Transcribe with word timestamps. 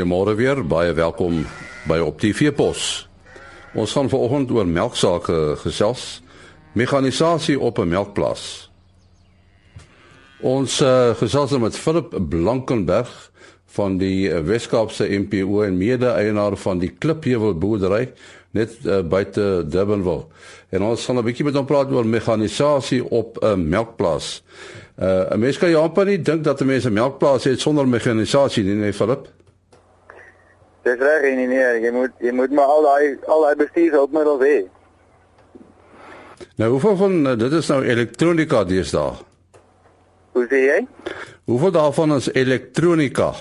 Goeiemôre 0.00 0.32
weer, 0.32 0.62
baie 0.64 0.94
welkom 0.96 1.42
by 1.84 1.98
op 2.00 2.22
die 2.22 2.30
Veepos. 2.32 3.04
Ons 3.76 3.92
gaan 3.92 4.08
vanoggend 4.08 4.48
oor 4.56 4.64
melksake 4.64 5.58
gesels, 5.60 6.22
mekanisasie 6.72 7.58
op 7.60 7.78
'n 7.78 7.88
melkplaas. 7.88 8.70
Ons 10.40 10.80
uh, 10.80 11.12
gesels 11.20 11.52
met 11.58 11.76
Philip 11.76 12.16
Blankenberg 12.16 13.12
van 13.76 13.98
die 13.98 14.32
Weskaapse 14.32 15.04
MPO 15.04 15.62
en 15.62 15.76
mede-eienaar 15.76 16.56
van 16.56 16.78
die 16.78 16.92
Klipheuwel 16.98 17.54
boerdery 17.54 18.12
net 18.50 18.78
uh, 18.86 19.02
buite 19.02 19.66
Durbanville. 19.68 20.24
En 20.70 20.82
ons 20.82 21.04
gaan 21.04 21.18
'n 21.18 21.24
bietjie 21.24 21.44
met 21.44 21.54
hom 21.54 21.66
praat 21.66 21.92
oor 21.92 22.06
mekanisasie 22.06 23.04
op 23.04 23.36
'n 23.44 23.68
melkplaas. 23.68 24.42
Uh, 24.96 25.28
'n 25.30 25.38
Mens 25.38 25.58
kan 25.58 25.70
jou 25.70 25.82
amper 25.82 26.06
nie 26.06 26.22
dink 26.22 26.44
dat 26.44 26.60
'n 26.60 26.66
mens 26.66 26.84
'n 26.86 26.92
melkplaas 26.92 27.44
het 27.44 27.60
sonder 27.60 27.88
mekanisasie 27.88 28.64
nie, 28.64 28.74
nee 28.74 28.92
Philip. 28.92 29.28
Dis 30.82 30.96
reg 30.98 31.22
nee 31.22 31.46
nee, 31.46 31.80
jy 31.84 31.90
moet 31.92 32.12
jy 32.24 32.32
moet 32.32 32.52
maar 32.56 32.70
al 32.74 32.86
daai 32.86 33.18
al 33.28 33.42
daai 33.44 33.56
bestuurshulpmiddels 33.60 34.44
hê. 34.44 34.58
Nou 36.56 36.70
hoeveel 36.70 36.96
van 36.96 37.18
uh, 37.26 37.34
dit 37.38 37.52
is 37.58 37.68
nou 37.68 37.82
elektronika 37.84 38.62
deesdae? 38.64 39.12
Hoe 40.32 40.46
sê 40.48 40.60
jy? 40.64 40.78
Hoeveel 41.50 41.74
daarvan 41.76 42.16
is 42.16 42.30
elektronika? 42.32 43.32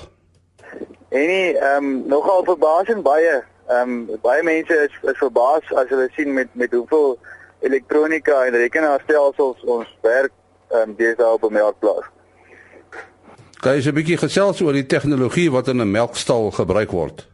En 1.09 1.27
nie 1.31 1.55
ehm 1.55 1.85
um, 1.85 2.03
nogal 2.11 2.43
verbasend 2.51 3.03
baie. 3.07 3.39
Ehm 3.71 3.95
um, 3.95 4.19
baie 4.21 4.43
mense 4.43 4.75
is 4.85 4.99
is 5.11 5.23
verbaas 5.23 5.73
as 5.79 5.87
hulle 5.93 6.09
sien 6.17 6.33
met 6.33 6.51
met 6.59 6.75
hoeveel 6.75 7.15
elektronika 7.59 8.43
en 8.45 8.59
rekenaarstelsels 8.65 9.63
ons 9.63 9.97
werk 10.01 10.35
ehm 10.67 10.89
um, 10.89 10.95
deesdae 10.99 11.33
op 11.39 11.47
'n 11.47 11.53
melkplaas. 11.53 12.11
Kan 13.59 13.75
jy 13.75 13.89
'n 13.91 13.95
bietjie 13.95 14.17
gesels 14.17 14.61
oor 14.63 14.71
die 14.71 14.85
tegnologie 14.87 15.49
wat 15.51 15.67
in 15.67 15.81
'n 15.81 15.91
melkstal 15.91 16.51
gebruik 16.51 16.91
word? 16.91 17.27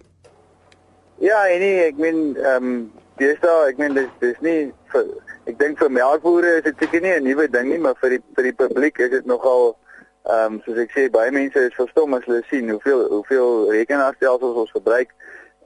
Ja, 1.22 1.46
nie, 1.46 1.86
ek 1.86 1.98
meen 1.98 2.36
ehm 2.36 2.66
um, 2.66 2.92
deesdae, 3.18 3.70
ek 3.70 3.78
meen 3.78 3.94
dis 3.94 4.10
dis 4.20 4.40
nie 4.42 4.74
vir 4.90 5.06
ek 5.46 5.60
dink 5.60 5.78
vir 5.78 5.92
melkbore 5.92 6.58
is 6.58 6.64
dit 6.64 6.82
seker 6.82 7.02
nie 7.02 7.14
'n 7.14 7.24
nuwe 7.24 7.48
ding 7.48 7.70
nie, 7.70 7.78
maar 7.78 7.94
vir 8.02 8.10
die 8.10 8.22
vir 8.36 8.44
die 8.44 8.58
publiek 8.64 8.98
is 9.00 9.10
dit 9.10 9.26
nogal 9.26 9.78
ehm 10.26 10.56
um, 10.56 10.62
soos 10.66 10.82
ek 10.82 10.98
sê 10.98 11.12
baie 11.12 11.32
mense 11.32 11.60
is 11.60 11.78
verstom 11.78 12.18
as 12.18 12.26
hulle 12.26 12.42
sien 12.50 12.70
hoeveel 12.70 13.06
hoeveel 13.14 13.72
rekenaarstelsels 13.72 14.58
ons 14.66 14.72
gebruik. 14.72 15.14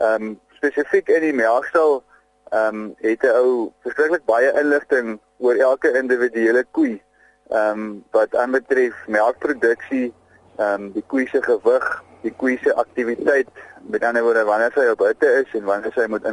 Ehm 0.01 0.23
um, 0.23 0.39
spesifiek 0.59 1.07
in 1.07 1.21
die 1.21 1.33
melkstal 1.33 2.03
ehm 2.51 2.75
um, 2.75 2.95
het 2.99 3.23
'n 3.23 3.35
ou 3.43 3.71
verskriklik 3.87 4.25
baie 4.25 4.51
inligting 4.59 5.19
oor 5.39 5.55
elke 5.55 5.97
individuele 5.97 6.65
koe. 6.71 6.99
Ehm 7.47 7.79
um, 7.79 8.03
wat 8.11 8.35
aanbetref 8.35 9.07
melkproduksie, 9.07 10.11
ehm 10.59 10.83
um, 10.83 10.91
die 10.91 11.03
koe 11.07 11.25
se 11.31 11.41
gewig, 11.43 11.85
die 12.21 12.33
koe 12.35 12.57
se 12.63 12.73
aktiwiteit, 12.75 13.47
met 13.87 14.03
ander 14.03 14.23
woorde 14.23 14.43
wanneer 14.43 14.73
sy 14.75 14.89
op 14.91 15.05
hitte 15.07 15.29
is 15.41 15.53
en 15.55 15.63
wanneer 15.67 15.93
sy 15.95 16.07
moet 16.11 16.25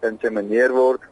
insemineer 0.00 0.72
word. 0.72 1.04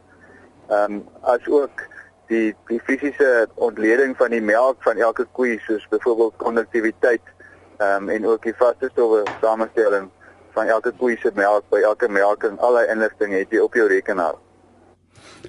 Ehm 0.71 0.97
um, 0.97 1.03
as 1.35 1.45
ook 1.49 1.85
die 2.33 2.55
die 2.71 2.81
fisiese 2.87 3.47
ontleding 3.55 4.17
van 4.17 4.33
die 4.33 4.41
melk 4.41 4.81
van 4.87 4.97
elke 4.97 5.27
koe 5.37 5.59
soos 5.67 5.85
byvoorbeeld 5.93 6.41
konduktiwiteit 6.41 7.29
ehm 7.77 8.09
um, 8.09 8.09
en 8.09 8.27
ook 8.27 8.49
die 8.49 8.57
vaste 8.57 8.89
stowwe 8.93 9.23
samestelling 9.41 10.09
van 10.57 10.67
elke 10.67 10.93
koe 10.97 11.17
se 11.21 11.31
melk 11.35 11.69
by 11.73 11.85
elke 11.85 12.09
melking, 12.09 12.59
al 12.61 12.81
die 12.81 12.89
inligting 12.93 13.33
het 13.37 13.53
jy 13.53 13.61
op 13.65 13.77
jou 13.77 13.87
rekenaar. 13.89 14.35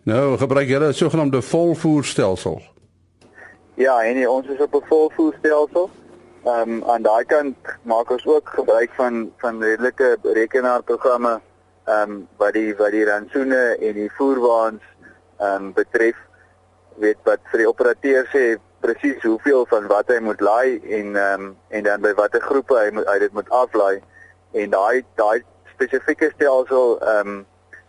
Nou, 0.03 0.37
gebruik 0.37 0.67
jy 0.67 0.79
'n 0.79 0.93
sogenaamde 0.93 1.41
volvoerstelsel? 1.41 2.61
Ja, 3.75 4.03
en 4.03 4.15
nie, 4.15 4.29
ons 4.29 4.47
is 4.47 4.59
op 4.59 4.73
'n 4.75 4.85
volvoerstelsel. 4.87 5.89
Ehm 6.43 6.71
um, 6.71 6.83
aan 6.91 7.01
daai 7.01 7.23
kant 7.25 7.55
maak 7.87 8.09
ons 8.11 8.25
ook 8.27 8.49
gebruik 8.55 8.91
van 8.95 9.31
van 9.37 9.61
redelike 9.63 10.17
rekenaarprogramme 10.23 11.39
ehm 11.85 12.11
um, 12.11 12.27
wat 12.37 12.53
die 12.53 12.75
wat 12.75 12.91
die 12.91 13.05
rantsoene 13.05 13.61
en 13.79 13.93
die 13.93 14.11
voerwaans 14.17 14.83
ehm 15.39 15.55
um, 15.55 15.73
betref 15.73 16.19
weet 17.05 17.17
wat 17.23 17.39
vir 17.51 17.63
die 17.63 17.69
operateur 17.69 18.27
sê 18.35 18.43
presies 18.83 19.23
hoeveel 19.23 19.65
van 19.71 19.87
wat 19.87 20.11
hy 20.11 20.19
moet 20.19 20.41
laai 20.41 20.81
en 20.99 21.15
ehm 21.15 21.47
um, 21.47 21.55
en 21.69 21.83
dan 21.87 22.03
by 22.03 22.13
watter 22.19 22.43
groepe 22.49 22.75
hy 22.75 22.91
moet 22.91 23.07
hy 23.07 23.17
dit 23.23 23.33
moet 23.39 23.49
aflaai 23.63 24.01
en 24.51 24.75
daai 24.75 25.05
daai 25.15 25.43
spesifieke 25.75 26.31
stelsel 26.35 26.97
ehm 26.99 27.35
um, 27.35 27.41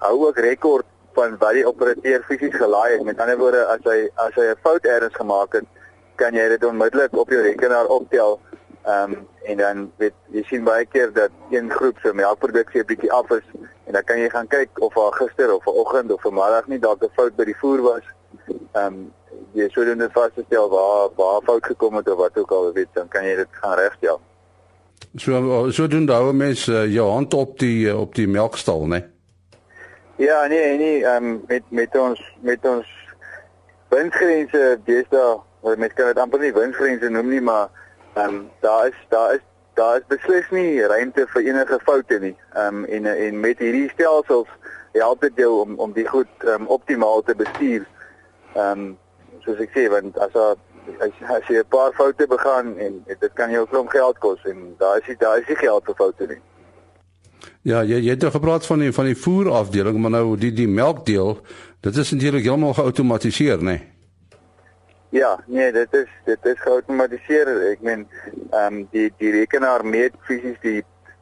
hou 0.04 0.16
ook 0.28 0.38
rekord 0.38 0.86
van 1.14 1.36
wat 1.38 1.54
die 1.58 1.66
operateur 1.66 2.22
fisies 2.28 2.54
gelaai 2.54 2.92
het. 2.92 3.04
Met 3.06 3.20
ander 3.22 3.38
woorde, 3.38 3.62
as 3.70 3.82
hy 3.86 3.98
as 4.26 4.34
hy 4.38 4.46
'n 4.50 4.62
fout 4.62 4.84
eers 4.84 5.14
gemaak 5.14 5.52
het, 5.58 5.66
kan 6.14 6.34
jy 6.34 6.48
dit 6.48 6.64
onmiddellik 6.64 7.16
op 7.16 7.30
jou 7.30 7.42
rekenaar 7.42 7.86
optel. 7.86 8.40
Ehm 8.84 9.12
um, 9.12 9.26
en 9.44 9.56
dan 9.56 9.92
weet 9.96 10.14
jy 10.32 10.42
sien 10.48 10.64
baie 10.64 10.86
keer 10.86 11.12
dat 11.12 11.30
een 11.50 11.70
groep 11.70 11.98
se 12.02 12.12
melkproduksie 12.14 12.80
'n 12.80 12.86
bietjie 12.86 13.12
af 13.12 13.30
is 13.30 13.44
en 13.84 13.92
dan 13.92 14.04
kan 14.04 14.18
jy 14.18 14.28
gaan 14.28 14.46
kyk 14.46 14.80
of 14.80 14.94
daar 14.94 15.12
gister 15.12 15.54
of 15.54 15.62
vanoggend 15.62 16.12
of 16.12 16.20
vanmiddag 16.22 16.66
nie 16.66 16.78
dalk 16.78 17.02
'n 17.02 17.12
fout 17.14 17.36
by 17.36 17.44
die 17.44 17.56
voer 17.56 17.82
was. 17.82 18.06
Ehm 18.72 18.86
um, 18.86 19.12
jy 19.52 19.68
sou 19.68 19.84
dan 19.86 19.98
net 19.98 20.12
vasstel 20.12 20.68
waar 20.68 21.08
waar 21.16 21.42
fout 21.46 21.66
gekom 21.66 21.94
het 21.94 22.08
of 22.10 22.16
wat 22.16 22.38
ook 22.38 22.50
al 22.50 22.72
weet, 22.72 22.88
dan 22.92 23.08
kan 23.08 23.24
jy 23.24 23.36
dit 23.36 23.48
gaan 23.50 23.78
regstel. 23.78 24.20
So 25.16 25.70
so 25.70 25.86
doen 25.86 26.06
daai 26.06 26.32
mense 26.32 26.72
uh, 26.72 26.86
jou 26.92 27.10
hand 27.10 27.34
op 27.34 27.58
die 27.58 27.86
uh, 27.86 28.00
op 28.00 28.14
die 28.14 28.28
melkstal, 28.28 28.86
né? 28.86 29.04
Ja, 30.16 30.46
nee, 30.46 30.76
nee, 30.78 31.04
ehm 31.04 31.24
um, 31.24 31.44
met 31.46 31.62
met 31.68 31.96
ons 31.98 32.20
met 32.40 32.66
ons 32.66 32.86
winsgrense 33.88 34.80
deesdae, 34.84 35.38
wat 35.64 35.80
mense 35.80 35.96
kan 35.96 36.12
dit 36.12 36.20
amper 36.20 36.42
nie 36.42 36.52
winsgrense 36.52 37.08
noem 37.10 37.32
nie, 37.32 37.40
maar 37.40 37.68
ehm 38.14 38.34
um, 38.34 38.50
daar 38.60 38.86
is 38.88 38.98
daar 39.08 39.34
is 39.34 39.44
daar 39.74 39.96
is 39.96 40.06
beslis 40.08 40.50
nie 40.50 40.82
ruimte 40.86 41.26
vir 41.32 41.46
enige 41.48 41.78
foute 41.84 42.18
nie. 42.20 42.36
Ehm 42.52 42.82
um, 42.82 42.84
en 42.84 43.06
en 43.06 43.40
met 43.40 43.58
hierdie 43.58 43.88
stelsels 43.94 44.50
help 44.92 45.20
dit 45.20 45.42
jou 45.42 45.50
om 45.62 45.78
om 45.86 45.96
die 45.96 46.06
goed 46.06 46.46
um, 46.54 46.66
optimaal 46.66 47.22
te 47.22 47.34
bestuur. 47.34 47.86
Ehm 48.54 48.70
um, 48.70 48.86
soos 49.46 49.60
ek 49.60 49.72
sê, 49.76 49.88
want 49.92 50.18
as 50.18 50.32
daar 50.36 50.56
as, 51.00 51.16
as 51.36 51.48
jy 51.48 51.62
'n 51.62 51.68
paar 51.68 51.92
foute 51.92 52.26
begaan 52.26 52.76
en 52.78 53.00
dit 53.06 53.32
kan 53.32 53.50
jou 53.50 53.64
'n 53.64 53.70
klomp 53.72 53.90
geld 53.90 54.18
kos 54.18 54.44
en 54.44 54.74
daar 54.78 55.00
is 55.00 55.08
nie 55.08 55.16
daar 55.16 55.38
is 55.38 55.48
nie 55.48 55.56
geld 55.56 55.84
vir 55.84 55.94
foute 55.94 56.26
nie. 56.26 56.42
Ja, 57.62 57.82
jy 57.82 57.98
jy 58.04 58.10
het 58.10 58.20
nou 58.20 58.30
gepraat 58.30 58.66
van 58.66 58.78
die 58.78 58.92
van 58.92 59.04
die 59.04 59.16
voerafdeling, 59.16 59.98
maar 59.98 60.10
nou 60.10 60.36
die 60.36 60.52
die 60.52 60.68
melkdeel, 60.68 61.40
dit 61.80 61.96
is 61.96 62.12
eintlik 62.12 62.44
heeltemal 62.44 62.74
geautomatiseer, 62.74 63.58
né? 63.58 63.64
Nee? 63.64 63.93
Ja, 65.14 65.40
nee, 65.46 65.72
dit 65.72 65.92
is 65.94 66.08
dit 66.24 66.46
is 66.46 66.60
geautomatiseer. 66.60 67.46
Ek 67.70 67.82
meen, 67.86 68.00
ehm 68.50 68.64
um, 68.66 68.78
die 68.90 69.12
die 69.22 69.30
rekenaar 69.30 69.84
meet 69.86 70.16
fisies 70.26 70.56
die 70.64 70.80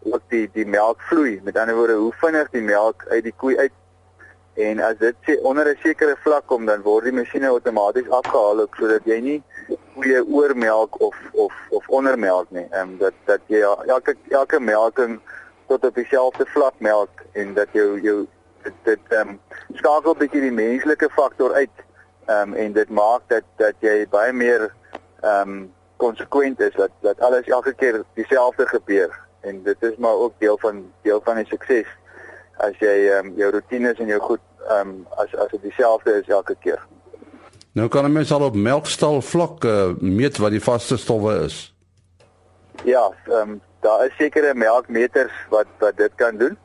ook 0.08 0.22
die 0.32 0.46
die 0.54 0.64
melkvloei. 0.64 1.34
Met 1.44 1.58
ander 1.60 1.76
woorde, 1.76 1.98
hoe 2.00 2.14
vinnig 2.22 2.48
die 2.54 2.62
melk 2.64 3.04
uit 3.10 3.26
die 3.26 3.34
koei 3.36 3.58
uit 3.58 3.76
en 4.64 4.80
as 4.86 4.96
dit 5.02 5.28
sê 5.28 5.36
onder 5.50 5.68
'n 5.68 5.76
sekere 5.82 6.16
vlak 6.24 6.46
kom, 6.46 6.64
dan 6.66 6.86
word 6.88 7.04
die 7.04 7.14
masjiene 7.18 7.52
outomaties 7.52 8.08
afgehaal 8.08 8.64
ook 8.64 8.80
sodat 8.80 9.12
jy 9.12 9.20
nie 9.20 9.38
koeie 9.94 10.24
oormelk 10.24 11.00
of 11.00 11.20
of 11.32 11.52
of 11.70 11.88
ondermelk 11.88 12.50
nie. 12.50 12.66
Ehm 12.70 12.96
um, 12.96 12.98
dat 13.04 13.14
dat 13.28 13.40
jy 13.46 13.60
elke 13.60 14.16
elke 14.28 14.60
melking 14.60 15.20
tot 15.68 15.84
op 15.84 15.94
dieselfde 15.94 16.46
vlak 16.56 16.80
melk 16.80 17.24
en 17.32 17.54
dat 17.54 17.68
jou 17.72 18.00
jou 18.00 18.26
dit 18.64 19.00
ehm 19.08 19.28
um, 19.28 19.40
skakel 19.74 20.16
bietjie 20.16 20.48
die 20.48 20.58
menslike 20.64 21.12
faktor 21.12 21.52
uit 21.52 21.88
ehm 22.26 22.52
um, 22.52 22.54
en 22.54 22.72
dit 22.72 22.88
maak 22.88 23.22
dat 23.26 23.42
dat 23.56 23.74
jy 23.80 24.06
baie 24.10 24.32
meer 24.32 24.74
ehm 25.20 25.48
um, 25.48 25.72
konsekwent 25.96 26.60
is 26.60 26.74
dat 26.74 26.90
dat 27.00 27.20
alles 27.20 27.46
elke 27.46 27.74
keer 27.74 28.02
dieselfde 28.14 28.66
gebeur 28.66 29.20
en 29.40 29.62
dit 29.62 29.82
is 29.82 29.96
maar 29.96 30.14
ook 30.14 30.32
deel 30.38 30.58
van 30.58 30.92
deel 31.02 31.20
van 31.24 31.36
die 31.36 31.46
sukses 31.46 31.86
as 32.56 32.78
jy 32.78 32.96
ehm 33.10 33.26
um, 33.26 33.36
jou 33.36 33.50
rotines 33.50 33.98
en 33.98 34.06
jou 34.06 34.20
goed 34.20 34.40
ehm 34.68 34.88
um, 34.88 35.06
as 35.16 35.34
as 35.36 35.50
dit 35.50 35.62
dieselfde 35.62 36.18
is 36.20 36.28
elke 36.28 36.56
keer. 36.60 36.80
Nou 37.72 37.88
kan 37.88 38.04
'n 38.04 38.12
mens 38.12 38.32
al 38.32 38.44
op 38.44 38.54
melkstal 38.54 39.20
vlak 39.22 39.64
uh, 39.64 39.90
meet 39.98 40.36
wat 40.36 40.50
die 40.50 40.62
vaste 40.62 40.96
stowwe 40.96 41.44
is. 41.44 41.74
Ja, 42.84 43.12
ehm 43.26 43.50
um, 43.50 43.60
daar 43.80 44.06
is 44.06 44.16
sekere 44.16 44.54
melkmeters 44.54 45.32
wat 45.48 45.66
wat 45.78 45.96
dit 45.96 46.14
kan 46.14 46.36
doen. 46.36 46.58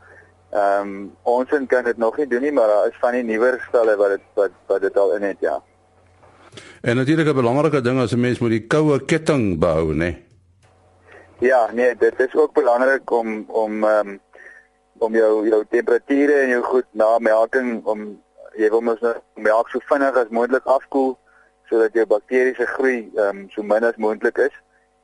Ehm 0.51 0.81
um, 0.81 1.15
ons 1.23 1.49
kan 1.67 1.83
dit 1.83 1.97
nog 1.97 2.17
nie 2.17 2.27
doen 2.27 2.41
nie, 2.41 2.51
maar 2.51 2.67
daar 2.67 2.87
is 2.87 2.99
van 2.99 3.11
die 3.11 3.23
nuwer 3.23 3.65
stalle 3.67 3.95
wat 3.95 4.09
dit 4.09 4.21
wat 4.33 4.51
wat 4.67 4.81
dit 4.81 4.97
al 4.97 5.15
in 5.15 5.21
het, 5.21 5.37
ja. 5.39 5.61
En 6.81 6.95
natuurlik 6.95 7.27
'n 7.27 7.35
belangrike 7.35 7.81
ding 7.81 7.99
as 7.99 8.13
'n 8.13 8.19
mens 8.19 8.39
moet 8.39 8.49
die 8.49 8.67
koue 8.67 9.05
ketting 9.05 9.59
behou, 9.59 9.93
né? 9.93 10.15
Ja, 11.39 11.69
nee, 11.73 11.95
dit 11.95 12.19
is 12.19 12.35
ook 12.35 12.53
belangrik 12.53 13.11
om 13.11 13.45
om 13.47 13.83
ehm 13.83 14.07
um, 14.07 14.19
om 14.97 15.13
jou 15.13 15.47
jou 15.47 15.65
temperature 15.69 16.33
en 16.33 16.49
jou 16.49 16.63
goed 16.63 16.85
na 16.91 17.19
melking 17.19 17.85
om 17.85 18.21
jy 18.57 18.69
wil 18.69 18.81
mos 18.81 18.99
nou 18.99 19.13
melk 19.35 19.69
so 19.69 19.79
vinnig 19.85 20.15
as 20.15 20.29
moontlik 20.29 20.65
afkoel 20.65 21.17
sodat 21.69 21.93
jou 21.93 22.05
bakteriese 22.05 22.65
groei 22.65 23.11
ehm 23.15 23.37
um, 23.37 23.49
so 23.49 23.63
min 23.63 23.83
as 23.83 23.95
moontlik 23.95 24.37
is. 24.37 24.55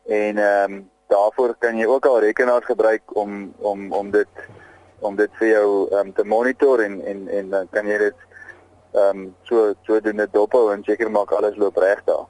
En 0.08 0.38
ehm 0.38 0.74
um, 0.74 0.90
daarvoor 1.08 1.56
kan 1.60 1.78
jy 1.78 1.86
ook 1.86 2.06
al 2.06 2.20
rekenaars 2.20 2.66
gebruik 2.66 3.16
om 3.16 3.54
om 3.58 3.92
om 3.92 4.12
dit 4.12 4.28
om 5.04 5.16
dit 5.20 5.32
vir 5.40 5.50
jou 5.50 5.68
um, 6.00 6.14
te 6.14 6.24
monitor 6.24 6.84
en 6.84 7.02
en 7.02 7.28
en 7.28 7.50
dan 7.50 7.68
kan 7.72 7.88
jy 7.88 7.98
dit 8.08 8.30
ehm 8.94 9.20
um, 9.20 9.26
so 9.50 9.74
so 9.88 10.00
doen 10.00 10.22
dit 10.22 10.34
dop 10.34 10.54
hou 10.54 10.70
en 10.74 10.84
seker 10.84 11.12
maak 11.12 11.32
alles 11.32 11.58
loop 11.58 11.78
reg 11.78 12.04
daar. 12.06 12.26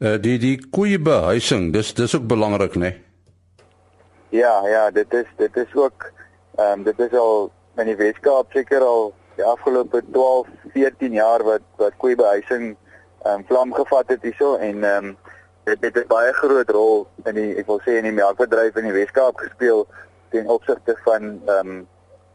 Uh 0.00 0.16
die 0.22 0.38
die 0.38 0.56
koeie 0.70 0.98
behuising, 0.98 1.72
dis 1.72 1.94
dis 1.94 2.14
ook 2.14 2.26
belangrik, 2.26 2.74
né? 2.74 2.80
Nee? 2.80 3.04
Ja, 4.28 4.68
ja, 4.68 4.90
dit 4.90 5.14
is 5.14 5.26
dit 5.36 5.56
is 5.56 5.74
ook 5.74 6.12
ehm 6.56 6.78
um, 6.78 6.82
dit 6.84 6.98
is 6.98 7.12
al 7.12 7.50
in 7.76 7.86
die 7.86 7.96
Weskaap 7.96 8.52
seker 8.52 8.82
al 8.82 9.14
die 9.36 9.44
afgelope 9.44 10.02
12, 10.12 10.46
14 10.74 11.12
jaar 11.12 11.44
wat 11.44 11.64
wat 11.76 11.96
koeibehuising 11.96 12.76
ehm 13.22 13.34
um, 13.34 13.44
vlam 13.46 13.74
gevat 13.74 14.08
het 14.08 14.22
hierso 14.22 14.56
en 14.56 14.84
ehm 14.84 15.04
um, 15.04 15.16
dit 15.64 15.84
het 15.84 15.96
'n 15.96 16.08
baie 16.08 16.32
groot 16.32 16.70
rol 16.70 17.06
in 17.24 17.34
die 17.34 17.54
ek 17.56 17.66
wil 17.66 17.80
sê 17.84 17.96
in 17.98 18.08
die 18.08 18.18
melkbedryf 18.20 18.76
in 18.76 18.84
die 18.84 18.98
Weskaap 19.00 19.36
gespeel 19.36 19.86
ten 20.30 20.48
opsigte 20.48 20.96
van 21.04 21.40
ehm 21.46 21.68
um, 21.68 21.86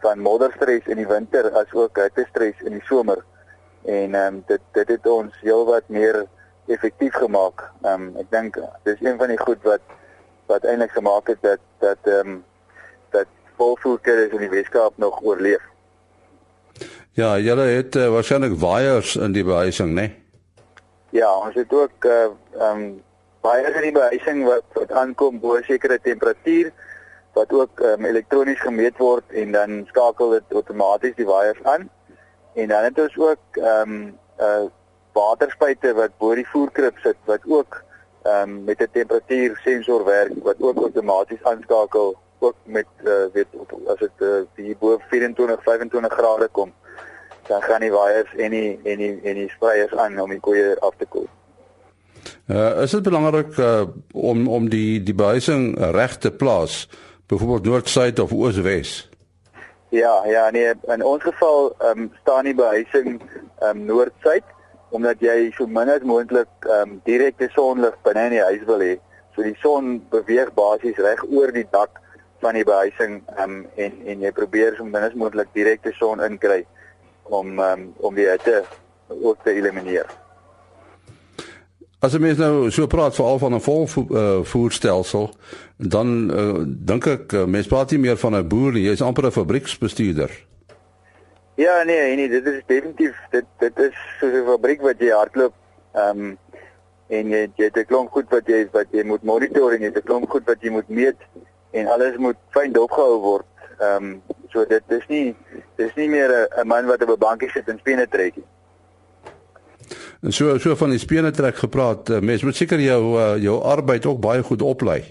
van 0.04 0.20
modderstres 0.20 0.86
in 0.92 1.00
die 1.00 1.08
winter 1.08 1.52
as 1.52 1.72
ook 1.72 1.98
hittestres 1.98 2.60
in 2.68 2.72
die 2.72 2.86
somer. 2.86 3.24
En 3.86 4.16
ehm 4.16 4.36
um, 4.36 4.44
dit 4.48 4.62
dit 4.72 4.88
het 4.88 5.08
ons 5.08 5.36
heelwat 5.42 5.84
meer 5.88 6.26
effektief 6.68 7.14
gemaak. 7.14 7.70
Ehm 7.82 8.08
um, 8.08 8.18
ek 8.18 8.32
dink 8.32 8.60
dis 8.84 9.02
een 9.02 9.18
van 9.18 9.28
die 9.28 9.40
goed 9.40 9.62
wat 9.64 9.82
wat 10.52 10.64
eintlik 10.64 10.92
gemaak 10.92 11.28
het 11.28 11.42
dat 11.42 11.62
dat 11.80 12.02
ehm 12.04 12.30
um, 12.30 12.44
dat 13.10 13.28
volvoerkuddes 13.58 14.32
in 14.32 14.44
die 14.48 14.50
Weskaap 14.50 14.98
nog 14.98 15.22
oorleef. 15.22 15.62
Ja, 17.12 17.38
julle 17.38 17.66
het 17.78 17.96
uh, 17.96 18.10
waarskynlik 18.10 18.56
waaiers 18.58 19.16
in 19.16 19.32
die 19.32 19.44
behuising, 19.44 19.90
né? 19.94 20.02
Nee? 20.02 20.22
Ja, 21.14 21.30
ons 21.38 21.56
het 21.56 21.74
ook 21.74 22.06
eh, 22.06 22.24
ehm 22.24 22.62
uh, 22.62 22.70
um, 22.70 23.02
waaiers 23.44 23.76
in 23.76 23.82
die 23.82 23.92
behuising 23.92 24.46
wat 24.48 24.64
wat 24.74 24.92
aankom 24.92 25.40
bo 25.40 25.58
'n 25.58 25.64
sekere 25.64 26.00
temperatuur 26.02 26.72
wat 27.34 27.54
ook 27.54 27.80
um, 27.80 28.06
elektronies 28.06 28.62
gemeet 28.62 28.98
word 28.98 29.24
en 29.30 29.52
dan 29.52 29.84
skakel 29.90 30.30
dit 30.30 30.54
outomaties 30.54 31.16
die 31.16 31.26
waaiers 31.26 31.64
aan. 31.64 31.90
En 32.54 32.68
dan 32.68 32.84
het 32.84 33.00
ons 33.00 33.18
ook 33.18 33.62
ehm 33.62 33.92
um, 33.92 34.18
uh 34.40 34.66
waterspuite 35.14 35.94
wat 35.94 36.16
bo 36.18 36.34
die 36.36 36.48
voerkrib 36.50 36.98
sit 36.98 37.18
wat 37.30 37.42
ook 37.48 37.84
ehm 38.24 38.50
um, 38.50 38.64
met 38.64 38.82
'n 38.82 38.92
temperatuur 38.92 39.60
sensor 39.64 40.06
werk 40.06 40.32
wat 40.44 40.56
ook 40.60 40.78
outomaties 40.78 41.44
aanskakel 41.44 42.16
ook 42.40 42.56
met 42.64 42.86
uh, 43.04 43.12
weet 43.34 43.48
as 43.88 44.00
dit 44.00 44.18
uh, 44.18 44.42
hier 44.56 44.78
bo 44.80 44.98
24 45.10 45.64
25 45.64 46.14
grade 46.14 46.48
kom 46.52 46.74
dan 47.48 47.62
gaan 47.62 47.80
die 47.80 47.92
waaiers 47.92 48.36
en 48.36 48.52
die 48.52 48.80
en 48.84 48.98
die 48.98 49.20
en 49.24 49.34
die 49.34 49.50
spreiers 49.50 49.96
aan 49.96 50.20
om 50.20 50.30
die 50.30 50.40
koeie 50.40 50.80
af 50.80 50.94
te 50.98 51.06
koel. 51.06 51.28
Uh 52.48 52.82
is 52.82 52.92
dit 52.92 53.04
belangrik 53.04 53.58
uh, 53.58 53.82
om 54.12 54.48
om 54.48 54.70
die 54.70 55.04
die 55.04 55.16
behuising 55.16 55.76
reg 55.92 56.18
te 56.18 56.32
plaas 56.32 56.90
byvoorbeeld 57.34 57.66
noord-suid 57.66 58.20
of 58.20 58.32
oos-wes? 58.32 59.10
Ja, 59.94 60.26
ja, 60.26 60.50
nee, 60.50 60.74
in 60.90 61.04
ons 61.06 61.24
geval 61.24 61.76
ehm 61.78 62.00
um, 62.06 62.12
staan 62.22 62.48
die 62.50 62.56
behuising 62.58 63.20
ehm 63.60 63.70
um, 63.70 63.86
noord-suid 63.86 64.48
omdat 64.94 65.22
jy 65.22 65.52
so 65.58 65.68
min 65.68 65.90
as 65.90 66.06
moontlik 66.06 66.50
ehm 66.66 66.96
um, 66.96 66.96
direkte 67.06 67.50
sonlig 67.54 67.98
binne 68.06 68.24
in 68.30 68.36
die 68.38 68.46
huis 68.48 68.64
wil 68.70 68.82
hê. 68.86 68.96
So 69.36 69.46
die 69.46 69.58
son 69.62 70.00
beweeg 70.14 70.54
basies 70.58 70.98
reg 71.02 71.22
oor 71.30 71.54
die 71.54 71.68
dak 71.72 72.02
van 72.42 72.58
die 72.58 72.66
behuising 72.66 73.20
ehm 73.36 73.44
um, 73.44 73.62
en 73.76 74.02
en 74.14 74.26
jy 74.26 74.34
probeer 74.42 74.78
so 74.78 74.86
min 74.86 75.06
as 75.10 75.18
moontlik 75.18 75.54
direkte 75.54 75.94
son 76.00 76.26
inkry 76.26 76.64
om 77.30 77.60
um, 77.60 77.88
om 78.02 78.18
die 78.18 78.30
hitte 78.30 78.64
ook 79.14 79.44
te 79.44 79.54
elimineer. 79.54 80.10
As 82.04 82.12
jy 82.12 82.20
mens 82.20 82.36
nou 82.36 82.68
so 82.68 82.84
praat 82.92 83.16
veral 83.16 83.38
van 83.40 83.54
'n 83.56 83.64
vol 83.64 83.86
uh, 83.88 84.44
voerstelsel, 84.44 85.30
dan 85.78 86.10
uh, 86.28 86.64
dink 86.68 87.06
ek 87.08 87.32
uh, 87.32 87.46
mens 87.48 87.68
praat 87.68 87.92
nie 87.96 88.00
meer 88.00 88.18
van 88.20 88.36
'n 88.36 88.48
boer 88.48 88.74
nie, 88.76 88.84
jy's 88.90 89.02
amper 89.02 89.26
'n 89.28 89.32
fabrieksbestuurder. 89.32 90.32
Ja 91.56 91.84
nee, 91.84 92.16
nee, 92.16 92.28
dit 92.28 92.46
is 92.46 92.60
definitief 92.68 93.16
dit 93.32 93.46
dit 93.60 93.80
is 93.80 93.96
so 94.20 94.28
'n 94.28 94.44
fabriek 94.46 94.82
wat 94.82 95.00
jy 95.00 95.16
hardloop. 95.16 95.54
Ehm 95.96 96.20
um, 96.20 96.38
en 97.08 97.30
jy 97.30 97.48
jy 97.56 97.66
het 97.72 97.78
'n 97.78 97.86
klomp 97.86 98.12
goed 98.12 98.30
wat 98.30 98.48
jy 98.48 98.68
wat 98.72 98.88
jy 98.92 99.04
moet 99.04 99.24
monitor 99.24 99.72
en 99.72 99.80
jy 99.80 99.88
het 99.88 99.98
'n 99.98 100.08
klomp 100.08 100.30
goed 100.30 100.46
wat 100.46 100.60
jy 100.62 100.70
moet 100.70 100.90
meet 100.90 101.20
en 101.72 101.88
alles 101.88 102.18
moet 102.18 102.40
fyn 102.50 102.72
dopgehou 102.72 103.20
word. 103.20 103.48
Ehm 103.80 104.04
um, 104.04 104.22
so 104.52 104.66
dit 104.66 104.84
is 104.88 105.08
nie 105.08 105.36
dis 105.76 105.96
nie 105.96 106.10
meer 106.10 106.50
'n 106.58 106.68
man 106.68 106.86
wat 106.86 107.02
op 107.04 107.16
'n 107.16 107.20
bankie 107.20 107.50
sit 107.50 107.68
en 107.70 107.80
spene 107.80 108.08
trek 108.08 108.36
nie. 108.36 108.46
En 110.24 110.32
so 110.32 110.58
so 110.58 110.76
van 110.80 110.94
die 110.94 111.02
spene 111.04 111.32
trek 111.36 111.58
gepraat, 111.60 112.10
uh, 112.10 112.22
mens 112.24 112.44
moet 112.48 112.56
seker 112.56 112.80
jou 112.80 113.02
uh, 113.20 113.34
jou 113.44 113.58
arbeid 113.68 114.06
ook 114.08 114.22
baie 114.24 114.44
goed 114.44 114.62
oplei. 114.64 115.02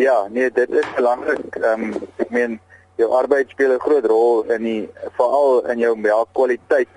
Ja, 0.00 0.28
nee, 0.32 0.48
dit 0.50 0.70
is 0.70 0.86
belangrik. 0.96 1.58
Ehm 1.60 1.82
um, 1.82 2.06
ek 2.16 2.30
meen 2.32 2.54
jou 2.96 3.10
arbeid 3.12 3.52
speel 3.52 3.74
'n 3.74 3.84
groot 3.84 4.08
rol 4.08 4.48
in 4.56 4.64
die 4.64 4.88
veral 5.18 5.68
in 5.74 5.84
jou 5.84 5.92
melkkwaliteit. 5.96 6.88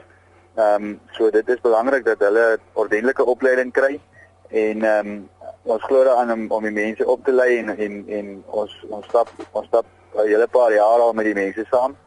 Ehm 0.56 0.88
um, 0.88 0.96
so 1.12 1.30
dit 1.30 1.50
is 1.50 1.60
belangrik 1.68 2.06
dat 2.06 2.24
hulle 2.24 2.58
ordentlike 2.74 3.26
opleiding 3.26 3.76
kry 3.76 4.00
en 4.48 4.84
ehm 4.84 5.08
um, 5.08 5.30
ons 5.64 5.84
glo 5.84 6.04
daaraan 6.04 6.32
om 6.32 6.48
om 6.48 6.64
die 6.64 6.72
mense 6.80 7.08
op 7.08 7.26
te 7.26 7.36
lei 7.36 7.58
en 7.58 7.76
en 7.78 8.04
en 8.08 8.44
ons 8.48 8.72
ons 8.90 9.06
stap 9.06 9.30
ons 9.52 9.68
stap 9.68 9.86
'n 10.16 10.28
hele 10.32 10.48
paar 10.48 10.72
jaar 10.72 11.00
al 11.04 11.14
met 11.14 11.26
die 11.26 11.40
mense 11.44 11.66
saam. 11.70 11.98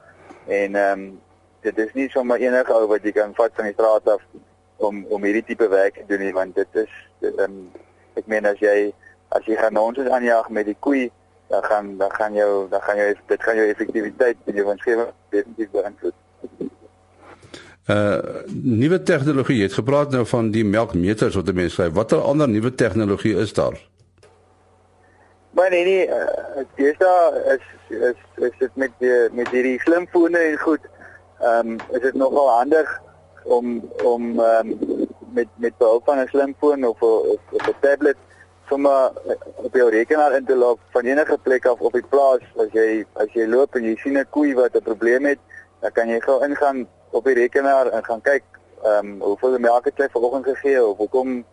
En 0.47 0.75
ehm 0.75 1.01
um, 1.01 1.21
dit 1.61 1.79
is 1.79 1.93
nie 1.93 2.09
sommer 2.09 2.41
enige 2.41 2.73
ou 2.73 2.87
wat 2.87 3.03
jy 3.05 3.13
kan 3.13 3.35
vat 3.35 3.53
van 3.55 3.65
die 3.65 3.77
straat 3.77 4.09
af 4.09 4.23
om 4.79 5.05
om 5.09 5.25
hierdie 5.27 5.45
tipe 5.45 5.69
werk 5.69 5.95
te 5.95 6.07
doen 6.07 6.25
nie 6.27 6.33
want 6.33 6.55
dit 6.55 6.83
is 6.85 6.95
ehm 7.21 7.45
um, 7.45 7.61
ek 8.19 8.27
meen 8.27 8.47
as 8.47 8.59
jy 8.63 8.93
as 9.37 9.47
jy 9.47 9.57
gaan 9.59 9.77
ons 9.77 9.99
aanjaag 9.99 10.49
met 10.55 10.67
die 10.67 10.79
koei 10.87 11.11
dan 11.49 11.65
gaan 11.65 11.97
dan 11.97 12.11
gaan 12.13 12.35
jou 12.35 12.69
dan 12.71 12.81
gaan 12.81 12.97
jou 12.97 13.15
dit 13.27 13.43
gaan 13.43 13.57
jou 13.57 13.69
effektiwiteit 13.69 14.37
en 14.45 14.55
jou 14.55 14.67
winsgewing 14.67 15.13
definitief 15.31 15.71
beïnvloed. 15.71 16.17
Uh 17.89 18.45
nuwe 18.53 19.03
tegnologie, 19.03 19.57
jy 19.57 19.69
het 19.69 19.79
gepraat 19.79 20.11
nou 20.13 20.27
van 20.29 20.51
die 20.53 20.65
melkmeters 20.65 21.39
wat 21.39 21.53
mense 21.53 21.73
skryf. 21.75 21.95
Watter 21.97 22.21
ander 22.21 22.49
nuwe 22.49 22.75
tegnologie 22.75 23.35
is 23.45 23.53
daar? 23.57 23.79
Maar 25.57 25.71
nee 25.71 25.85
nee, 25.85 26.07
uh, 26.07 26.99
daar 26.99 27.37
is 27.55 27.65
is 27.89 28.21
is 28.35 28.59
dit 28.59 28.77
met 28.77 28.93
die 28.99 29.17
met 29.33 29.49
hierdie 29.49 29.81
slimfone 29.81 30.39
en 30.39 30.59
goed. 30.59 30.85
Ehm 31.41 31.69
um, 31.69 31.77
is 31.97 32.01
dit 32.01 32.15
nogal 32.15 32.51
handig 32.59 33.01
om 33.49 33.91
om 34.05 34.41
um, 34.41 34.79
met 35.33 35.49
met 35.57 35.77
behulp 35.79 36.05
van 36.05 36.19
'n 36.19 36.29
slimfoon 36.29 36.85
of 36.85 37.01
'n 37.01 37.39
of 37.57 37.67
'n 37.69 37.77
tablet 37.81 38.17
sommer 38.69 39.13
op 39.55 39.75
jou 39.75 39.91
rekenaar 39.91 40.37
in 40.37 40.45
te 40.45 40.57
log 40.57 40.79
van 40.91 41.05
enige 41.05 41.39
plek 41.43 41.67
af 41.67 41.81
op 41.81 41.93
die 41.93 42.09
plaas 42.09 42.45
as 42.57 42.73
jy 42.73 43.05
as 43.13 43.33
jy 43.33 43.47
loop 43.47 43.75
en 43.75 43.85
jy 43.85 43.97
sien 43.97 44.19
'n 44.19 44.31
koei 44.31 44.55
wat 44.55 44.77
'n 44.77 44.83
probleem 44.83 45.25
het, 45.25 45.39
dan 45.81 45.93
kan 45.93 46.09
jy 46.09 46.21
gou 46.21 46.45
ingaan 46.45 46.87
op 47.11 47.25
die 47.25 47.35
rekenaar 47.35 47.87
en 47.87 48.05
gaan 48.05 48.21
kyk 48.21 48.45
ehm 48.85 49.07
um, 49.07 49.21
hoeveel 49.21 49.59
melk 49.59 49.85
het 49.85 49.95
sy 49.97 50.09
vanoggend 50.09 50.45
gegee 50.45 50.85
of 50.87 50.97
hoekom 50.97 51.45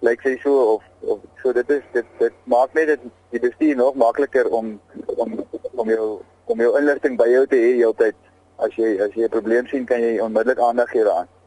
lyk 0.00 0.20
sy 0.20 0.38
so 0.42 0.52
of 0.74 0.82
of 1.00 1.18
so 1.42 1.52
dit 1.52 1.70
is 1.70 1.82
dit 1.92 2.06
dit 2.18 2.32
maak 2.44 2.72
net 2.72 2.86
dit 2.86 3.00
die 3.30 3.40
bestuur 3.40 3.76
nog 3.76 3.94
makliker 3.94 4.48
om 4.48 4.80
om 5.16 5.44
om 5.74 5.88
jou 5.88 6.20
om 6.44 6.60
jou 6.60 6.78
inligting 6.78 7.16
by 7.16 7.28
jou 7.28 7.46
te 7.46 7.56
hê 7.56 7.74
heeltyd 7.82 8.16
as 8.56 8.74
jy 8.76 8.96
as 9.02 9.12
jy 9.14 9.24
'n 9.24 9.36
probleem 9.36 9.66
sien 9.66 9.84
kan 9.84 10.00
jy 10.00 10.20
onmiddellik 10.20 10.58
aandag 10.58 10.90
gee 10.90 11.04
daaraan. 11.04 11.39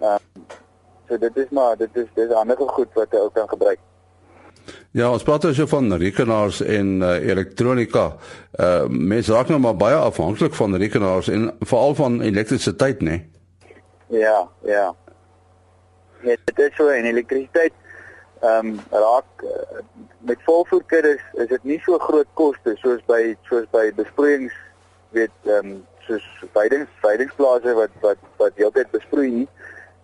Ehm 0.00 0.14
um, 0.14 0.46
so 1.08 1.18
dit 1.18 1.36
is 1.36 1.48
maar 1.50 1.76
dit 1.76 1.96
is 1.96 2.06
dis 2.14 2.30
ander 2.30 2.56
goed 2.56 2.88
wat 2.94 3.10
jy 3.10 3.18
ook 3.18 3.34
kan 3.34 3.48
gebruik. 3.48 3.78
Ja, 4.90 5.10
ons 5.10 5.22
praat 5.22 5.42
dus 5.42 5.60
van 5.70 5.94
rekenaars 5.94 6.60
en 6.60 7.00
uh, 7.00 7.28
elektronika. 7.28 8.16
Uh 8.60 8.84
mense 8.88 9.32
raak 9.32 9.48
nou 9.48 9.60
maar 9.60 9.76
baie 9.76 9.96
afhanklik 9.96 10.54
van 10.54 10.76
rekenaars 10.76 11.28
en 11.28 11.50
veral 11.60 11.94
van 11.94 12.20
elektrisiteit, 12.20 13.00
né? 13.00 13.10
Nee? 13.10 14.20
Ja, 14.20 14.48
ja. 14.64 14.94
Ja, 16.22 16.36
dit 16.44 16.58
is 16.58 16.74
so 16.74 16.88
en 16.88 17.04
elektrisiteit 17.04 17.72
ehm 18.40 18.66
um, 18.66 18.80
raak 18.90 19.42
uh, 19.42 19.80
met 20.18 20.38
volvoerkuddes 20.42 21.22
is 21.32 21.48
dit 21.48 21.62
nie 21.64 21.80
so 21.82 21.98
groot 21.98 22.26
koste 22.34 22.76
soos 22.78 23.00
by 23.06 23.36
soos 23.42 23.66
by 23.70 23.90
besproeiings 23.94 24.54
weet 25.10 25.34
ehm 25.44 25.72
um, 25.72 25.84
soos 26.06 26.26
veidings 26.52 26.90
veidingsplase 27.02 27.74
wat 27.74 27.96
wat 28.00 28.22
wat 28.36 28.52
heeltyd 28.54 28.90
besproei 28.90 29.30
nie. 29.30 29.48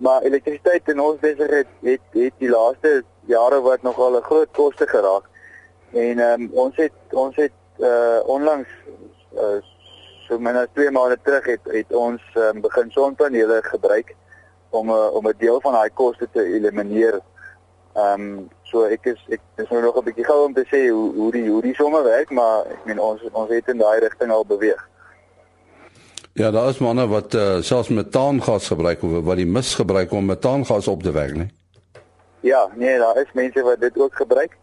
Maar 0.04 0.22
elektrisiteit 0.22 0.88
in 0.92 1.00
ons 1.00 1.20
besigheid 1.20 1.68
het 1.80 2.00
het 2.12 2.34
die 2.42 2.48
laaste 2.50 2.90
jare 3.30 3.60
wat 3.64 3.82
nogal 3.82 4.16
'n 4.16 4.28
groot 4.28 4.50
koste 4.52 4.86
geraak. 4.86 5.24
En 5.92 6.18
ehm 6.18 6.42
um, 6.42 6.50
ons 6.52 6.76
het 6.76 6.92
ons 7.10 7.36
het 7.36 7.56
uh 7.78 8.20
onlangs 8.36 8.68
uh, 9.32 9.60
so 10.26 10.38
min 10.38 10.56
as 10.56 10.68
2 10.72 10.90
maande 10.90 11.18
terug 11.22 11.44
het 11.44 11.60
het 11.64 11.94
ons 11.94 12.22
um, 12.34 12.60
begin 12.60 12.90
sonpanele 12.90 13.62
gebruik 13.62 14.14
om 14.70 14.88
uh, 14.88 15.14
om 15.14 15.28
'n 15.28 15.34
deel 15.38 15.60
van 15.60 15.72
daai 15.72 15.90
koste 15.90 16.28
te 16.32 16.44
elimineer. 16.44 17.20
Ehm 17.94 18.20
um, 18.20 18.50
so 18.62 18.84
ek 18.84 19.04
is 19.04 19.20
ek 19.28 19.40
is 19.56 19.68
nou 19.68 19.82
nog 19.82 19.96
'n 19.96 20.04
bietjie 20.04 20.24
gou 20.24 20.44
om 20.44 20.54
te 20.54 20.66
sê 20.72 20.90
hoe 20.90 21.14
hoe 21.14 21.32
die 21.32 21.50
hoe 21.50 21.62
die 21.62 21.74
somme 21.74 22.02
werk, 22.02 22.30
maar 22.30 22.66
ek 22.66 22.84
meen 22.84 23.00
ons 23.00 23.22
ons 23.32 23.50
het 23.50 23.68
in 23.68 23.78
daai 23.78 23.98
rigting 24.00 24.30
al 24.30 24.44
beweeg. 24.44 24.88
Ja, 26.34 26.50
daar 26.50 26.68
is 26.68 26.78
manne 26.78 27.06
wat 27.06 27.34
uh, 27.34 27.60
selfs 27.62 27.88
metaangas 27.88 28.66
gebruik 28.66 29.02
of 29.02 29.20
wat 29.22 29.36
die 29.38 29.46
mis 29.46 29.74
gebruik 29.78 30.10
om 30.12 30.24
metaangas 30.26 30.88
op 30.90 31.02
te 31.02 31.12
wek, 31.14 31.36
né? 31.38 31.46
Ja, 32.42 32.68
nee, 32.74 32.98
daar 32.98 33.20
is 33.22 33.30
mense 33.32 33.62
wat 33.62 33.80
dit 33.80 33.98
ook 33.98 34.16
gebruik. 34.16 34.56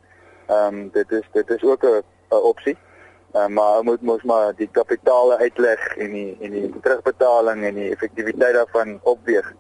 Ehm 0.48 0.76
um, 0.76 0.90
dit 0.92 1.12
is 1.12 1.30
dit 1.32 1.50
is 1.50 1.64
ook 1.64 1.84
'n 1.84 2.04
opsie. 2.36 2.78
Um, 3.36 3.54
maar 3.54 3.84
moet 3.84 4.02
mos 4.02 4.24
maar 4.24 4.54
die 4.56 4.68
kapitaal 4.72 5.32
uitleg 5.38 5.96
en 5.98 6.12
die 6.12 6.38
en 6.42 6.52
die 6.52 6.74
terugbetaling 6.82 7.64
en 7.64 7.76
die 7.76 7.90
effektiwiteit 7.92 8.54
daarvan 8.54 9.00
opweeg. 9.04 9.54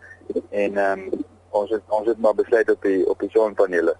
En 0.49 0.77
ehm 0.77 0.99
um, 0.99 1.09
ons 1.49 1.69
het 1.69 1.81
ons 1.87 2.07
het 2.07 2.19
maar 2.19 2.35
besluit 2.35 2.71
op 2.71 2.81
die 2.81 3.09
op 3.09 3.19
die 3.19 3.29
sonpanele. 3.29 3.95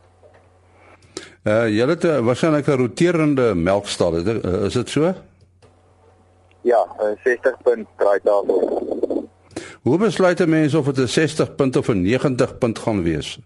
Uh 1.44 1.68
jy 1.68 1.88
het 1.88 2.04
waarskynlik 2.04 2.68
'n 2.68 2.78
roterende 2.78 3.56
melkstal, 3.56 4.16
is 4.66 4.74
dit 4.74 4.90
so? 4.90 5.14
Ja, 6.62 6.88
'n 7.00 7.18
60 7.24 7.58
punt 7.64 7.88
draaitafel. 7.98 9.30
Hoe 9.82 9.98
besluit 9.98 10.40
'n 10.40 10.50
mens 10.50 10.74
of 10.74 10.86
dit 10.86 10.98
'n 10.98 11.08
60 11.08 11.56
punt 11.56 11.76
of 11.76 11.88
'n 11.88 12.02
90 12.02 12.58
punt 12.58 12.80
gaan 12.80 13.04
wees? 13.04 13.40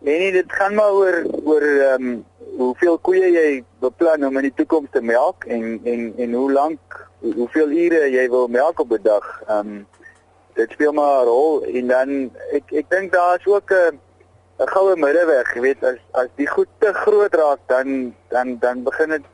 Nee, 0.00 0.18
nee, 0.18 0.32
dit 0.32 0.52
gaan 0.52 0.74
maar 0.74 0.92
oor 0.92 1.24
oor 1.44 1.62
ehm 1.62 2.02
um, 2.02 2.24
hoeveel 2.56 2.98
koeie 2.98 3.30
jy 3.32 3.64
beplan 3.78 4.26
om 4.26 4.36
in 4.36 4.42
die 4.42 4.54
toekoms 4.54 4.88
te 4.90 5.00
melk 5.02 5.44
en 5.44 5.80
en 5.84 6.12
en 6.16 6.32
hoe 6.32 6.52
lank 6.52 7.08
hoeveel 7.20 7.70
ure 7.70 8.10
jy 8.10 8.28
wil 8.28 8.48
melk 8.48 8.80
op 8.80 8.92
'n 8.92 9.02
dag. 9.02 9.42
Ehm 9.46 9.58
um, 9.58 9.86
dit 10.54 10.70
speel 10.70 10.92
maar 10.92 11.22
'n 11.22 11.26
rol 11.26 11.64
en 11.64 11.86
dan 11.86 12.30
ek 12.52 12.72
ek 12.72 12.90
dink 12.90 13.12
daar 13.12 13.38
is 13.38 13.46
ook 13.46 13.70
'n 13.70 13.98
'n 14.58 14.68
goue 14.74 14.96
middeweg, 14.96 15.54
jy 15.54 15.60
weet, 15.60 15.84
as 15.84 15.98
as 16.10 16.28
die 16.36 16.46
goed 16.46 16.68
te 16.78 16.92
groot 16.92 17.34
raak 17.34 17.60
dan 17.66 18.14
dan 18.28 18.58
dan 18.60 18.82
begin 18.82 19.08
dit 19.08 19.26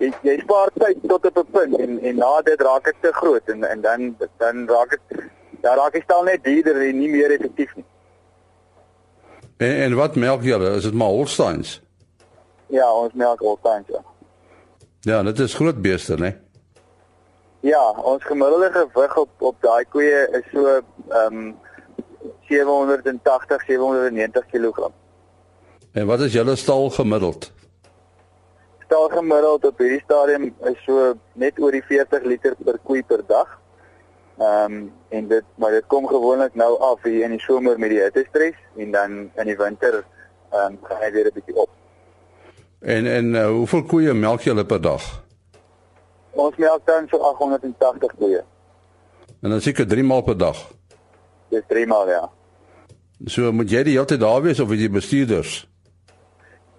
jy 0.00 0.10
jy 0.24 0.36
spaar 0.40 0.72
tyd 0.80 1.02
tot 1.08 1.26
op 1.28 1.38
'n 1.38 1.50
punt 1.52 1.78
en 1.78 1.98
en 2.00 2.16
na 2.16 2.32
dit 2.42 2.60
raak 2.60 2.84
dit 2.84 2.98
te 3.00 3.12
groot 3.12 3.48
en 3.48 3.64
en 3.64 3.80
dan 3.80 4.16
dan 4.38 4.68
raak 4.68 4.90
dit 4.90 5.22
ja 5.62 5.74
raak 5.74 5.92
dit 5.92 6.02
stel 6.02 6.22
net 6.24 6.44
duurder 6.44 6.80
en 6.88 6.98
nie 6.98 7.08
meer 7.08 7.30
effektief 7.30 7.74
nie. 7.76 7.84
En 9.56 9.76
en 9.84 9.94
wat 9.94 10.16
melk 10.16 10.42
julle? 10.42 10.70
Is 10.76 10.82
dit 10.82 10.94
maar 10.94 11.08
Holsteins? 11.08 11.80
Ja, 12.66 12.92
ons 12.92 13.12
melk 13.12 13.40
Holsteins. 13.40 13.88
Ja, 13.88 14.02
ja 15.00 15.22
dit 15.22 15.38
is 15.38 15.54
groot 15.54 15.82
beeste, 15.82 16.16
né? 16.16 16.32
Ja, 17.60 17.90
ons 17.90 18.24
gemiddelde 18.24 18.70
gewig 18.72 19.16
op 19.16 19.30
op 19.38 19.56
daai 19.60 19.84
koeie 19.84 20.28
is 20.32 20.46
so 20.52 20.80
ehm 21.08 21.36
um, 21.36 21.56
780 22.48 23.62
790 23.66 24.46
kg. 24.46 24.90
En 25.92 26.06
wat 26.06 26.20
is 26.20 26.32
julle 26.32 26.56
stal 26.56 26.90
gemiddeld? 26.90 27.52
Stel 28.90 29.08
gemiddeld 29.08 29.64
op 29.64 29.78
hierdie 29.78 30.02
stadium 30.02 30.48
is 30.66 30.78
so 30.82 31.12
net 31.38 31.58
oor 31.62 31.70
die 31.70 31.84
40 31.86 32.24
liter 32.26 32.56
per 32.58 32.78
koei 32.82 33.04
per 33.06 33.22
dag. 33.26 33.52
Ehm 34.40 34.72
um, 34.72 34.92
en 35.10 35.28
dit 35.28 35.46
maar 35.62 35.70
dit 35.70 35.86
kom 35.86 36.06
gewoonlik 36.06 36.54
nou 36.54 36.72
af 36.78 37.02
hier 37.02 37.24
in 37.24 37.36
die 37.36 37.42
somer 37.42 37.78
met 37.78 37.90
die 37.90 38.00
hittestres 38.00 38.56
en 38.76 38.90
dan 38.90 39.14
in 39.38 39.46
die 39.46 39.56
winter 39.56 40.00
ehm 40.00 40.72
um, 40.72 40.78
gaan 40.82 41.02
hy 41.04 41.10
weer 41.12 41.30
'n 41.30 41.34
bietjie 41.34 41.54
op. 41.54 41.70
En 42.80 43.06
en 43.06 43.34
uh, 43.34 43.46
hoeveel 43.46 43.84
koeie 43.84 44.14
melk 44.14 44.40
jy 44.40 44.64
per 44.64 44.80
dag? 44.80 45.02
Ons 46.30 46.56
melk 46.56 46.86
dan 46.86 47.06
so 47.10 47.18
880 47.18 48.14
koeie. 48.18 48.42
En 49.42 49.50
dan 49.50 49.60
seker 49.60 49.86
3 49.86 50.02
maal 50.02 50.22
per 50.22 50.36
dag. 50.36 50.56
Dis 51.48 51.62
3 51.66 51.86
maal 51.86 52.08
ja. 52.08 52.30
So 53.26 53.52
moet 53.52 53.70
jy 53.70 53.82
die 53.82 53.94
hele 53.94 54.06
tyd 54.06 54.20
daar 54.20 54.42
wees 54.42 54.60
of 54.60 54.70
jy 54.74 54.90
bestuurders? 54.90 55.69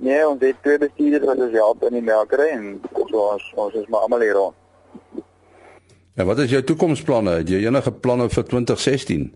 Nee, 0.01 0.21
ons 0.27 0.41
het 0.41 0.57
twee 0.65 0.79
bestuurders 0.81 1.25
wat 1.29 1.41
ons 1.45 1.53
help 1.53 1.83
in 1.85 1.93
die 1.99 2.01
melkery 2.01 2.47
en 2.55 2.63
so 2.95 3.19
ons 3.21 3.43
ons 3.61 3.75
is 3.77 3.89
maar 3.93 4.07
almal 4.07 4.23
hier 4.25 4.33
rond. 4.33 4.55
En 6.17 6.25
wat 6.25 6.41
is 6.41 6.49
jou 6.49 6.61
toekomsplanne? 6.65 7.35
Het 7.43 7.51
jy 7.53 7.59
enige 7.67 7.93
planne 7.93 8.25
vir 8.33 8.47
2016? 8.49 9.27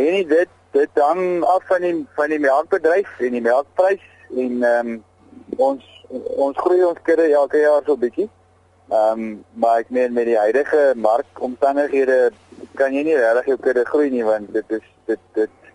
En 0.00 0.18
dit 0.32 0.56
dit 0.74 1.00
hang 1.02 1.22
af 1.46 1.62
van 1.70 1.86
die 1.86 1.94
van 2.18 2.34
die 2.34 2.40
melkbedryf 2.42 3.22
en 3.28 3.38
die 3.38 3.44
melkprys 3.46 4.02
en 4.34 4.66
ehm 4.72 4.92
um, 4.96 4.98
ons 5.70 5.86
ons 6.48 6.58
groei 6.58 6.82
ons 6.90 6.98
kudde 7.06 7.30
elke 7.30 7.62
jaar 7.62 7.86
so 7.86 7.96
bietjie. 8.02 8.28
Ehm 8.90 9.24
um, 9.30 9.32
maar 9.54 9.86
ek 9.86 9.94
meen 9.94 10.12
met 10.18 10.26
die 10.26 10.38
huidige 10.42 10.84
markomstandighede 11.06 12.20
kan 12.74 12.98
jy 12.98 13.06
nie 13.06 13.18
regtig 13.22 13.54
jou 13.54 13.60
kudde 13.62 13.86
groei 13.94 14.10
nie 14.10 14.26
want 14.26 14.50
dit 14.58 14.78
is 14.82 14.86
dit 15.06 15.26
dit 15.38 15.74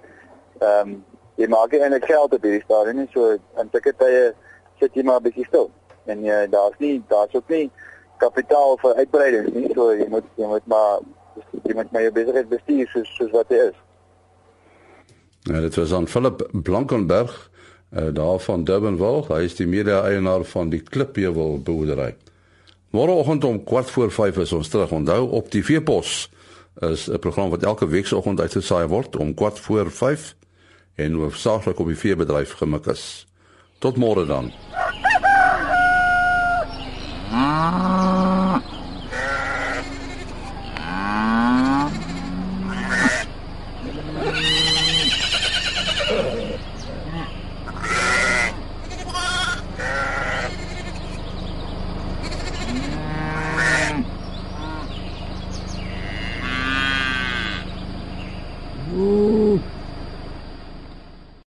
ehm 0.60 0.96
um, 0.96 1.04
jy 1.36 1.48
maak 1.52 1.72
nie 1.72 1.82
eintlik 1.82 2.06
geld 2.06 2.34
op 2.34 2.44
hierdie 2.44 2.64
stadium 2.64 3.02
nie. 3.02 3.10
So 3.14 3.36
in 3.62 3.72
sulke 3.72 3.94
tye 4.00 4.34
sit 4.80 4.96
jy 4.96 5.04
maar 5.04 5.20
'n 5.20 5.28
bietjie 5.28 5.48
stil. 5.48 5.72
En 6.06 6.24
jy 6.24 6.48
daar's 6.50 6.78
nie 6.80 7.04
daar's 7.08 7.34
ook 7.34 7.50
nie 7.50 7.72
kapitaal 8.18 8.78
vir 8.82 8.96
uitbreiding 8.96 9.54
nie. 9.54 9.72
So 9.74 9.92
jy 9.92 10.08
moet 10.10 10.26
jy 10.36 10.48
moet 10.48 10.68
maar 10.68 11.00
jy 11.64 11.74
moet 11.74 11.92
maar 11.92 12.02
jou 12.02 12.12
besigheid 12.12 12.50
bestuur 12.50 12.88
soos 12.88 13.16
soos 13.18 13.32
wat 13.32 13.50
dit 13.50 13.60
is. 13.60 13.78
Ja, 15.46 15.60
dit 15.62 15.76
was 15.76 15.94
aan 15.94 16.08
Philip 16.08 16.50
Blankenberg 16.52 17.50
uh, 17.94 18.08
daar 18.14 18.40
van 18.40 18.64
Durbanville. 18.64 19.26
Hy 19.28 19.44
is 19.44 19.56
die 19.56 19.68
mede-eienaar 19.68 20.44
van 20.44 20.70
die 20.70 20.82
Klipheuwel 20.82 21.60
boerdery. 21.62 22.16
Môreoggend 22.96 23.44
om 23.44 23.64
kwart 23.64 23.90
voor 23.92 24.12
5 24.12 24.38
is 24.38 24.54
ons 24.54 24.68
terug. 24.68 24.92
Onthou 24.92 25.30
op 25.30 25.52
die 25.52 25.64
Veepos 25.64 26.32
is 26.80 27.08
'n 27.10 27.20
program 27.20 27.50
wat 27.50 27.64
elke 27.64 27.88
week 27.88 28.08
se 28.08 28.16
oggend 28.16 28.40
uitgesaai 28.40 28.88
word 28.88 29.16
om 29.16 29.34
kwart 29.34 29.60
voor 29.60 29.92
5 29.92 30.36
en 30.96 31.20
hoofsaaklik 31.20 31.80
op 31.80 31.88
die 31.92 32.00
veebedryf 32.00 32.56
gemik 32.60 32.88
is. 32.92 33.26
Tot 33.80 34.00
môre 34.00 34.26
dan. 34.26 34.52
Ah. 37.32 37.95